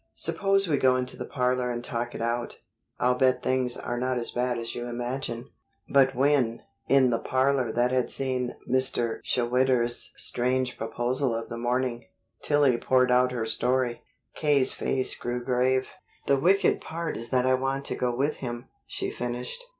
"Suppose 0.15 0.67
we 0.67 0.77
go 0.77 0.95
into 0.95 1.15
the 1.15 1.27
parlor 1.27 1.69
and 1.69 1.83
talk 1.83 2.15
it 2.15 2.23
out. 2.23 2.57
I'll 2.99 3.13
bet 3.13 3.43
things 3.43 3.77
are 3.77 3.99
not 3.99 4.17
as 4.17 4.31
bad 4.31 4.57
as 4.57 4.73
you 4.73 4.87
imagine." 4.87 5.51
But 5.87 6.15
when, 6.15 6.63
in 6.89 7.11
the 7.11 7.19
parlor 7.19 7.71
that 7.71 7.91
had 7.91 8.09
seen 8.09 8.55
Mr. 8.67 9.19
Schwitter's 9.23 10.11
strange 10.17 10.75
proposal 10.75 11.35
of 11.35 11.49
the 11.49 11.57
morning, 11.59 12.05
Tillie 12.41 12.79
poured 12.79 13.11
out 13.11 13.31
her 13.31 13.45
story, 13.45 14.01
K.'s 14.33 14.73
face 14.73 15.15
grew 15.15 15.43
grave. 15.43 15.89
"The 16.25 16.39
wicked 16.39 16.81
part 16.81 17.15
is 17.15 17.29
that 17.29 17.45
I 17.45 17.53
want 17.53 17.85
to 17.85 17.95
go 17.95 18.09
with 18.11 18.37
him," 18.37 18.69
she 18.87 19.11
finished. 19.11 19.65